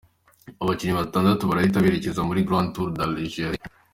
[0.61, 3.59] Abakinnyi batandatu barahita berekeza muri Grand Tour d’Algerie.